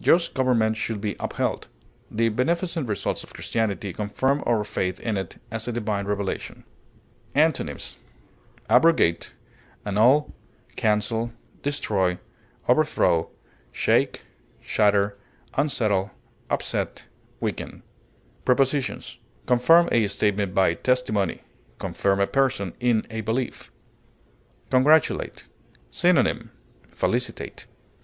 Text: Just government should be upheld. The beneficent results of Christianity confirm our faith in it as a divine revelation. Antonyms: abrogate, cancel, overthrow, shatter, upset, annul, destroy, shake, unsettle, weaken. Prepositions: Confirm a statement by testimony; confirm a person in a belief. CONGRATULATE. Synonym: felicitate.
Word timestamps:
Just 0.00 0.34
government 0.34 0.76
should 0.76 1.00
be 1.00 1.14
upheld. 1.20 1.68
The 2.10 2.28
beneficent 2.30 2.88
results 2.88 3.22
of 3.22 3.32
Christianity 3.32 3.92
confirm 3.92 4.42
our 4.44 4.64
faith 4.64 4.98
in 4.98 5.16
it 5.16 5.40
as 5.52 5.68
a 5.68 5.72
divine 5.72 6.06
revelation. 6.06 6.64
Antonyms: 7.36 7.96
abrogate, 8.68 9.32
cancel, 10.74 11.32
overthrow, 11.32 11.34
shatter, 11.62 12.18
upset, 12.66 12.66
annul, 12.66 13.30
destroy, 13.30 13.30
shake, 13.70 14.22
unsettle, 15.54 16.10
weaken. 17.38 17.84
Prepositions: 18.44 19.18
Confirm 19.46 19.88
a 19.92 20.08
statement 20.08 20.52
by 20.52 20.74
testimony; 20.74 21.42
confirm 21.78 22.18
a 22.18 22.26
person 22.26 22.72
in 22.80 23.06
a 23.08 23.20
belief. 23.20 23.70
CONGRATULATE. 24.70 25.44
Synonym: 25.92 26.50
felicitate. 26.90 27.66